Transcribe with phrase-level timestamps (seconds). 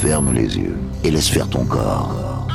[0.00, 2.46] Ferme les yeux et laisse faire ton corps.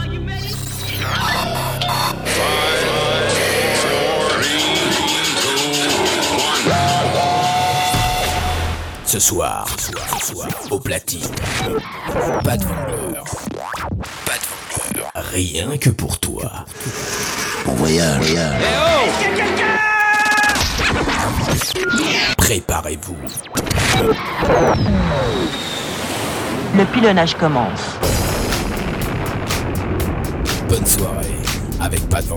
[9.05, 11.21] Ce soir, ce soir, au platine,
[12.43, 13.23] pas de vendeur,
[14.25, 16.65] pas de vendeur, rien que pour toi.
[17.63, 18.63] Bon voyage, voyage.
[22.37, 23.15] Préparez-vous.
[26.77, 27.97] Le pilonnage commence.
[30.67, 31.37] Bonne soirée
[31.79, 32.27] avec pas de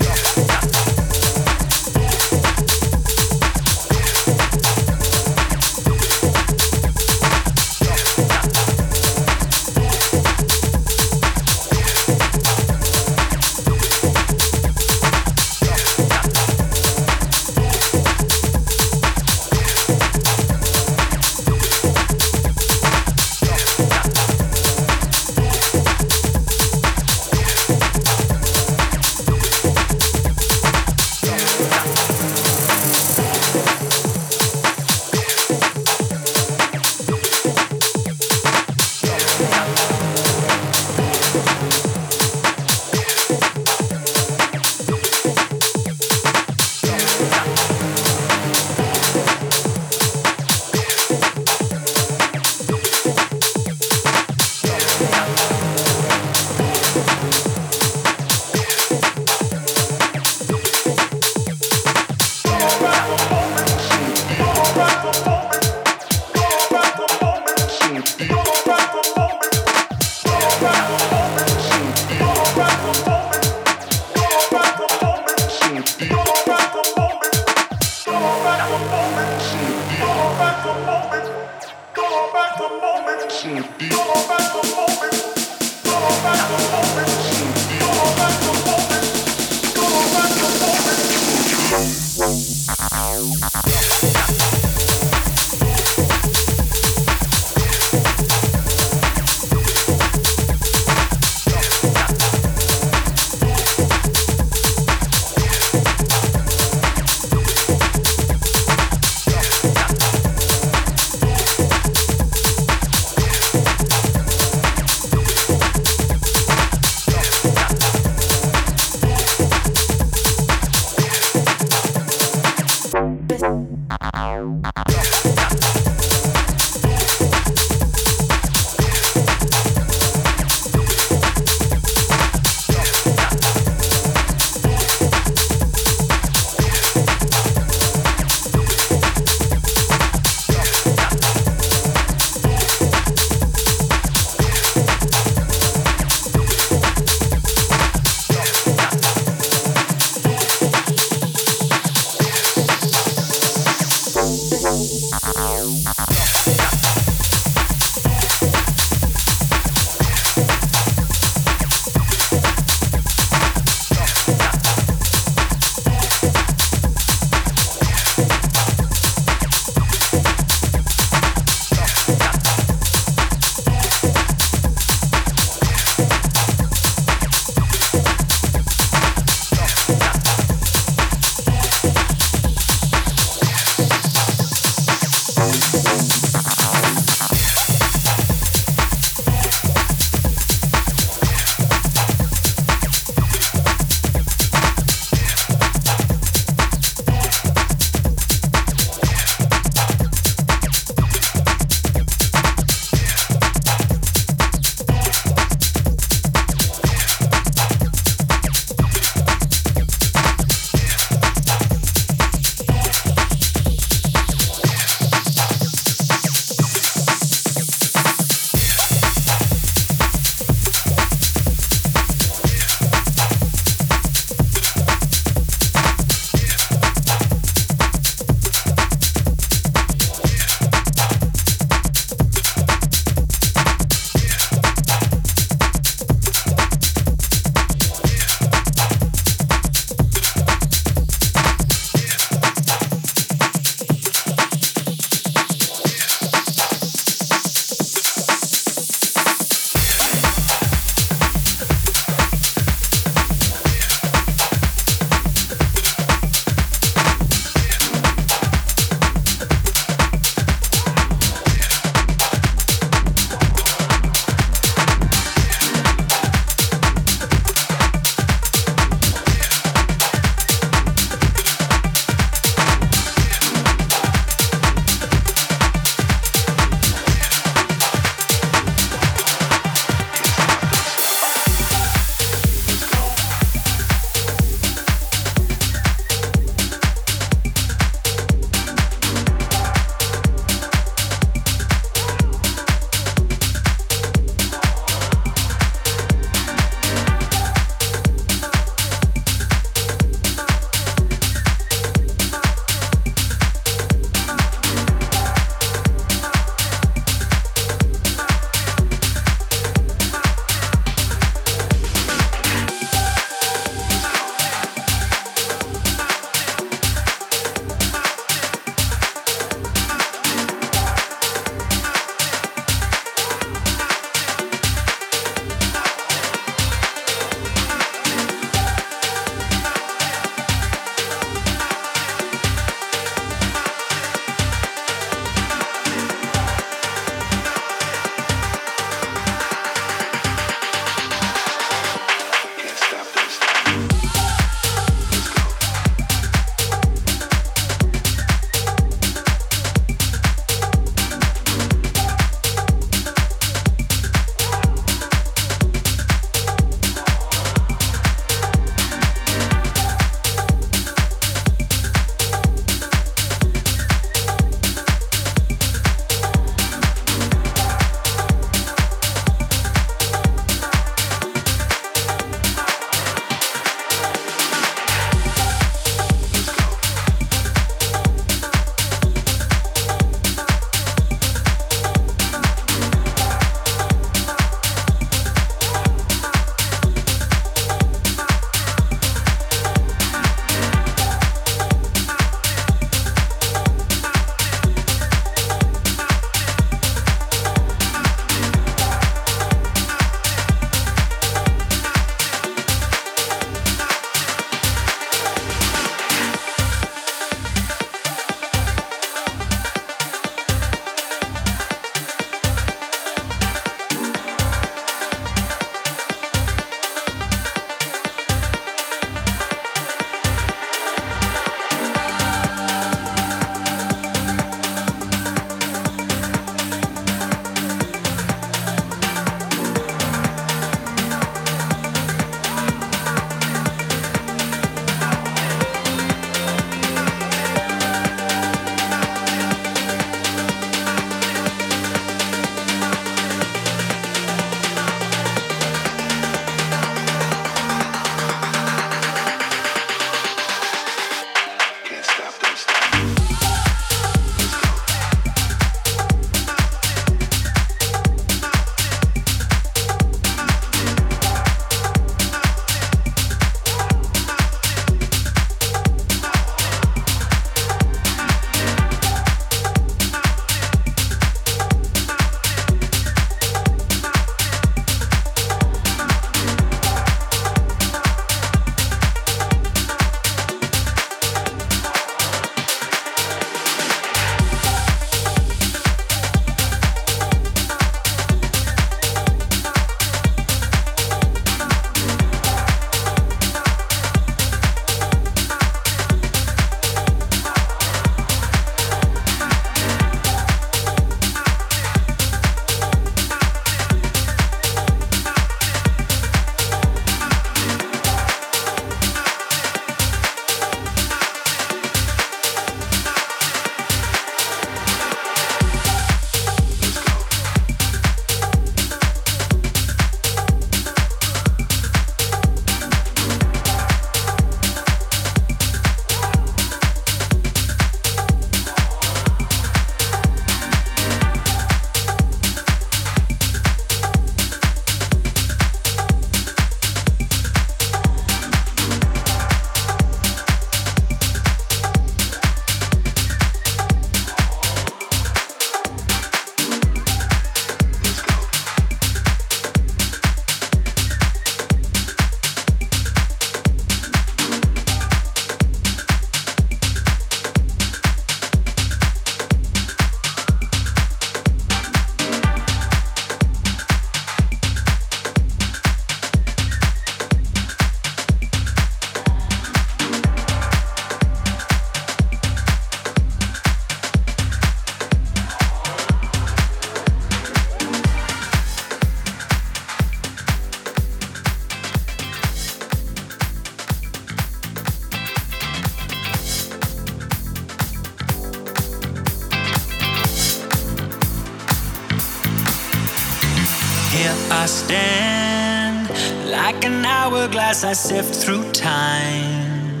[594.26, 596.10] Here I stand,
[596.50, 600.00] like an hourglass, I sift through time.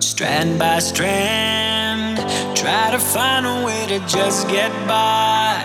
[0.00, 2.18] Strand by strand,
[2.56, 5.58] try to find a way to just get by.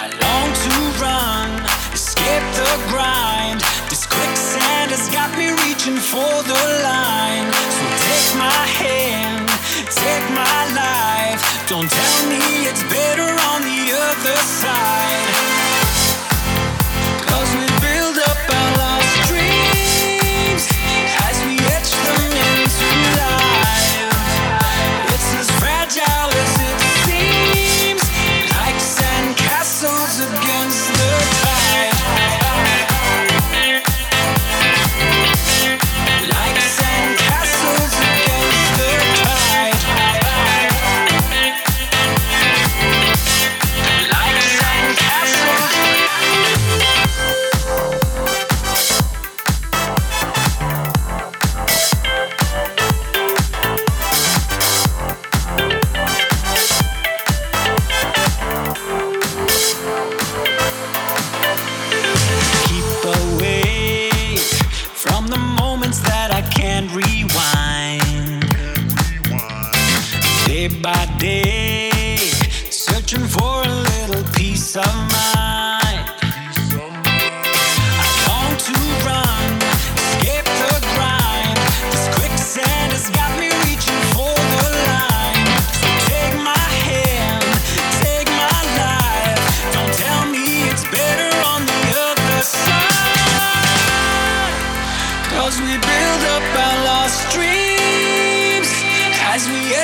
[0.00, 1.50] I long to run,
[1.92, 3.60] escape the grind.
[3.90, 7.52] This quicksand has got me reaching for the line.
[7.76, 9.41] So take my hand,
[10.02, 11.42] take my life.
[11.68, 15.51] Don't tell me it's better on the other side.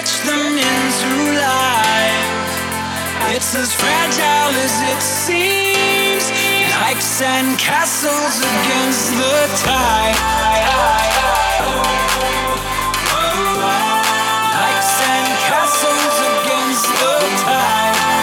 [0.09, 2.49] As them into life.
[3.37, 6.25] It's as fragile as it seems,
[6.81, 10.17] like sand castles against the tide.
[14.57, 18.18] Like sand castles against the tide.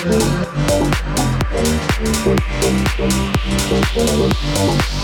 [0.00, 0.52] Thank
[4.92, 4.97] you.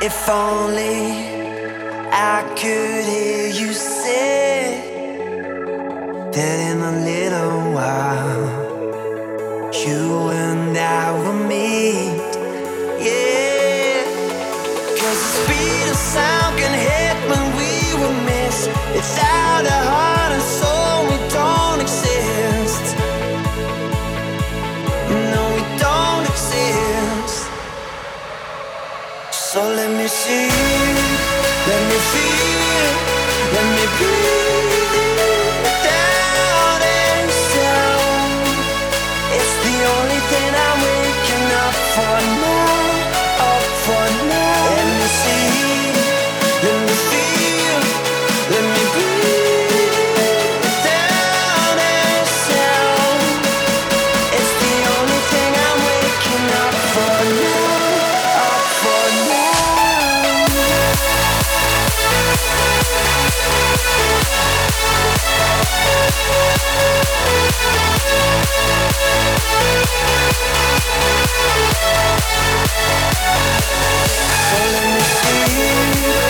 [0.00, 1.10] If only
[2.12, 4.80] I could hear you say
[6.32, 8.68] that in a little while
[9.74, 12.14] you and I will meet.
[13.02, 14.04] Yeah,
[15.00, 18.68] cause the speed of sound can hit when we were missed.
[18.94, 22.84] Without a heart and soul, we don't exist.
[25.32, 27.48] No, we don't exist.
[29.32, 29.60] So
[30.08, 30.48] me
[31.68, 32.57] let me see.
[74.34, 76.27] So let me see.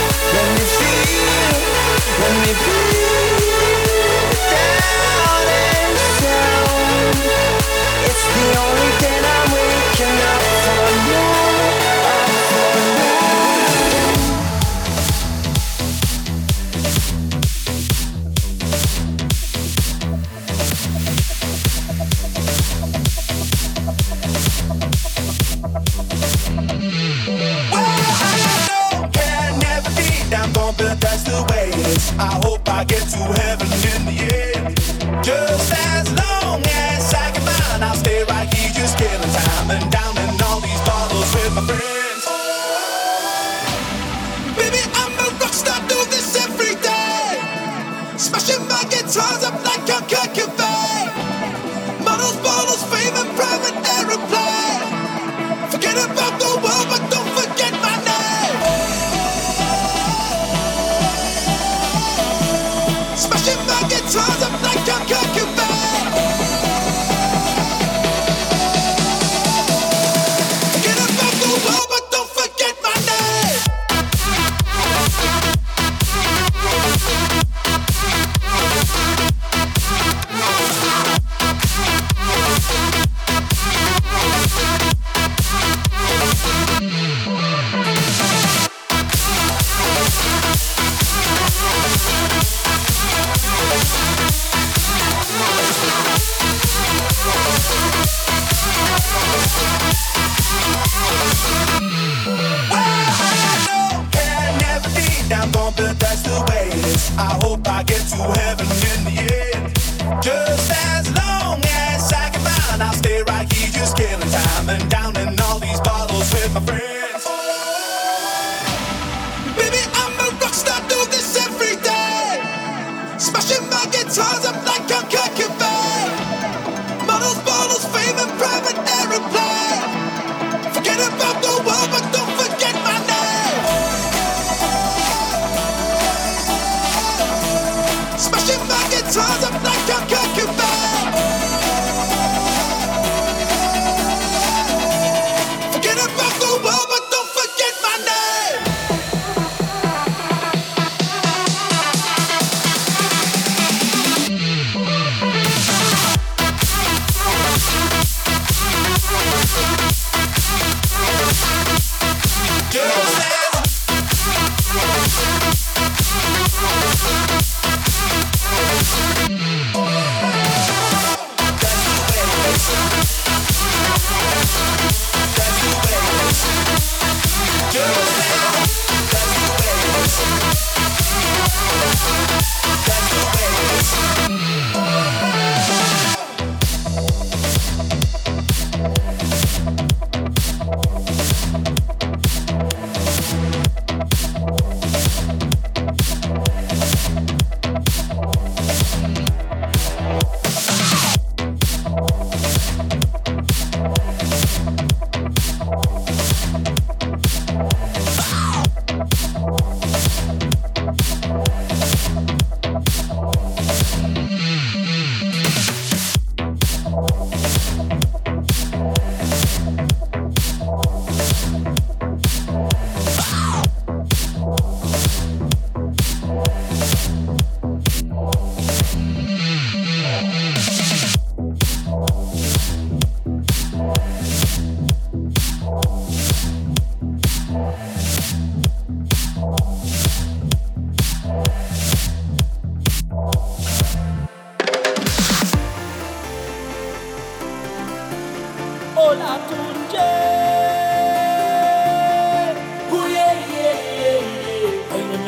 [32.18, 34.18] I hope I get to heaven in the
[34.54, 35.24] end.
[35.24, 36.37] Just as long.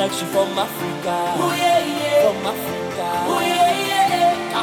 [0.01, 1.36] Like she from Africa.
[1.36, 2.24] Oh yeah, yeah.
[2.24, 3.07] From Africa.
[3.28, 4.57] Oh yeah, yeah.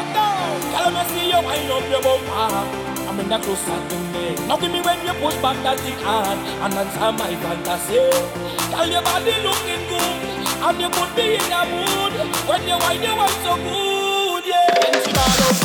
[0.74, 2.26] Come on, see you wind up your bum.
[2.34, 2.66] Ah,
[3.08, 4.34] I'm in that close Saturday.
[4.48, 8.02] Nothing me when you push back that thing hard and answer my fantasy.
[8.74, 10.26] Girl, your body looking good
[10.58, 12.14] and you put me in the mood
[12.50, 14.42] when you wind you up so good.
[14.42, 14.90] Yeah.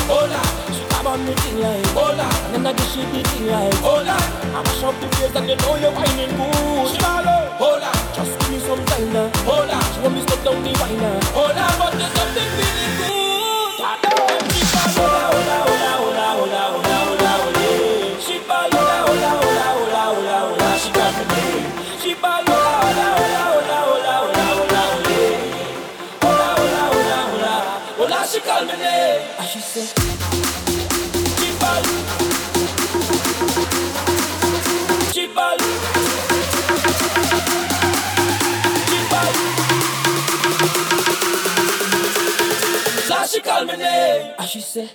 [0.04, 0.71] Hola
[1.12, 4.16] she ball up, hola, she on thing and then I just the thing like hola.
[4.16, 6.88] I mash up the place and you know you're whining good.
[6.88, 9.76] She ball up, hola, just give me some time now, hola.
[9.92, 13.84] She want me step down the wine now, hola, but there's something feeling good.
[13.84, 14.64] And she
[14.96, 18.16] hola, hola, hola, hola, hola, hola, hola.
[18.16, 20.68] She ball hola, hola, hola, hola, hola, hola.
[20.80, 22.00] She got me there.
[22.00, 23.12] She ball hola,
[35.33, 35.59] She ball.
[38.87, 39.33] She ball.
[43.09, 44.35] Now she call me name.
[44.39, 44.91] And she say.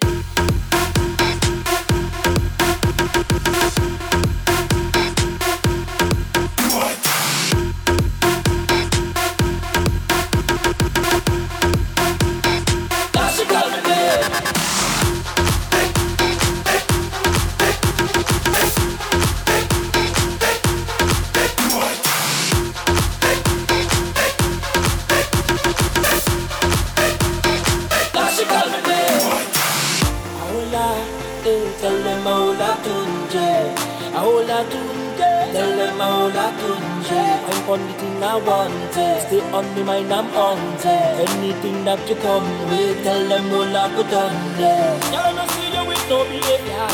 [38.27, 39.19] I want, eh.
[39.23, 41.23] stay on me mind I'm on eh.
[41.23, 44.99] Anything that you come with, tell them ahola put on there.
[45.15, 46.91] Y'all not see you with no behavior.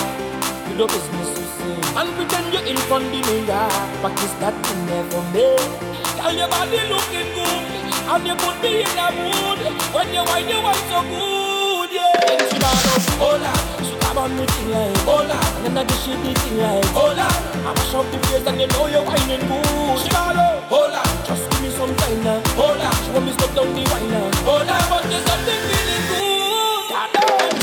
[0.69, 1.73] You know business to say.
[1.97, 3.65] And pretend you're in front of me, yeah.
[4.01, 4.53] Practice that
[4.85, 5.57] there for me.
[6.21, 7.65] Tell your body looking good.
[8.13, 9.59] And you put me in a mood.
[9.89, 12.29] When you wine, you want so good, yeah.
[12.29, 13.82] And
[14.13, 14.29] ball up, hola.
[14.29, 15.37] She come on me thing like hola.
[15.57, 17.27] And then I just shake the thing like hola.
[17.27, 19.99] I mash up the place and you know you're whining good.
[19.99, 21.01] She ball up, hola.
[21.25, 22.89] Just give me some time now, hola.
[23.03, 24.77] She want me step down the wine now, hola.
[24.89, 26.93] But there's something feeling good.
[26.93, 27.57] And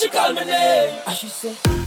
[0.00, 0.98] she call me name.
[1.06, 1.79] And she say.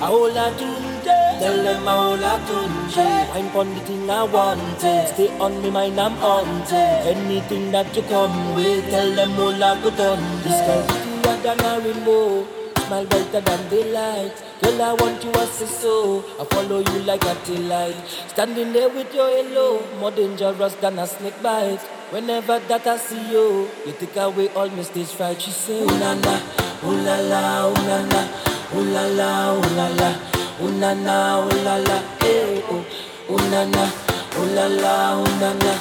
[0.00, 3.06] Ahola tunje, tell them ahola tunje.
[3.36, 5.06] I'm on the thing I want, eh.
[5.06, 6.14] stay on me mind I'm
[6.72, 7.12] eh.
[7.14, 11.80] Anything that you come with, tell them ahola put on This girl prettier than a
[11.80, 12.46] rainbow,
[12.86, 14.42] smile brighter than daylight.
[14.62, 16.24] Girl, I want you as a soul.
[16.40, 17.96] I follow you like a tail light.
[18.28, 21.80] Standing there with your halo, more dangerous than a snake bite.
[22.10, 25.40] Whenever that I see you, you take away all my stage fright.
[25.40, 26.40] She say, ooh la la,
[26.84, 28.28] ooh la la, ooh la la,
[28.76, 30.10] ooh la la, ooh la la,
[30.62, 31.96] ooh na na, ooh la la,
[32.30, 32.82] eh oh,
[33.30, 33.84] ooh na na,
[34.38, 35.72] ooh la la, ooh na na,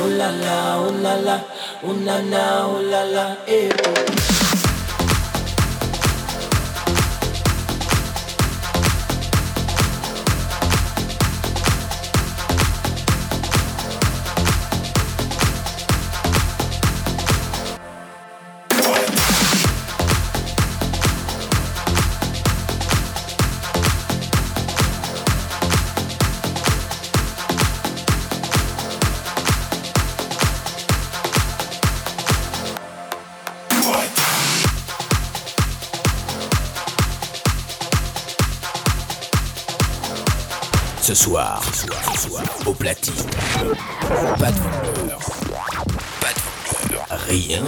[0.00, 1.36] ooh la la, ooh la la,
[1.84, 4.39] ooh na na, ooh la la, eh oh.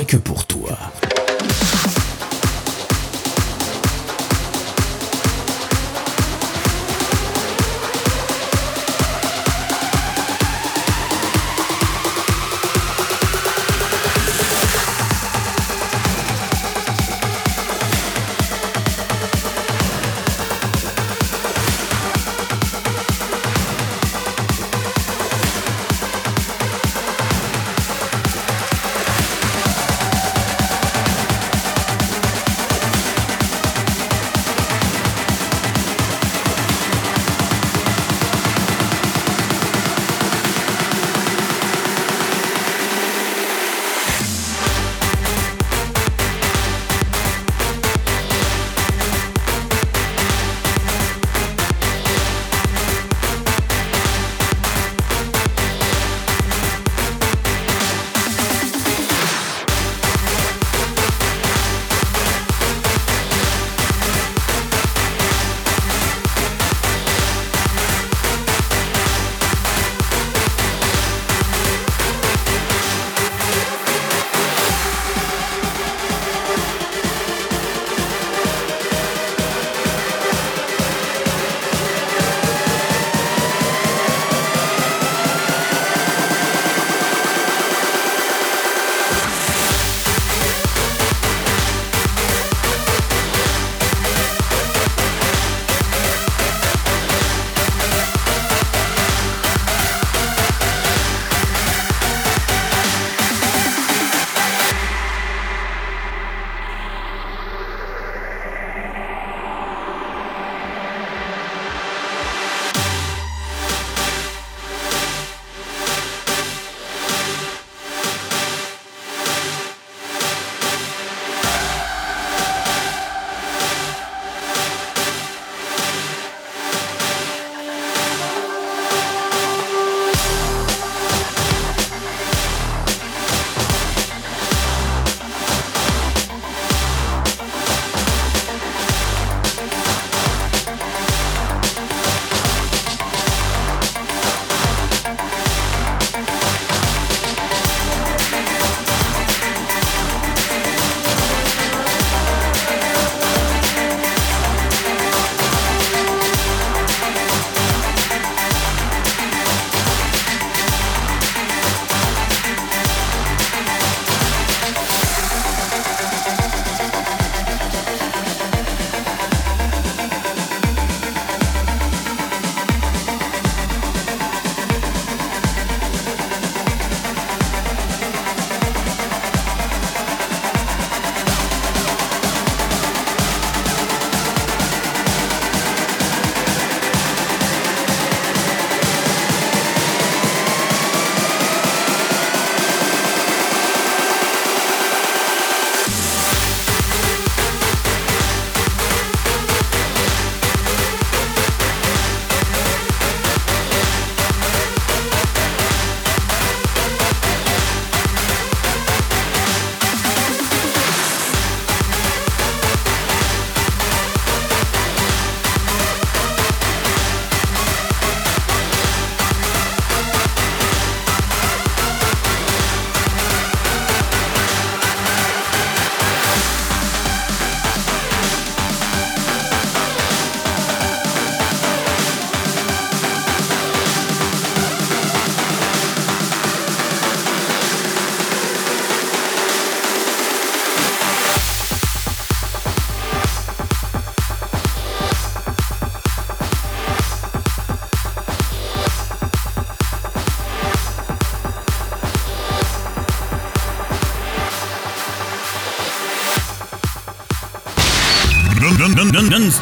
[0.06, 0.51] Que pour toi.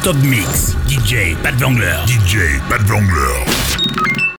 [0.03, 0.75] Non-stop mix.
[0.87, 2.03] DJ Pat Vangler.
[2.07, 3.50] DJ Pat Vangler.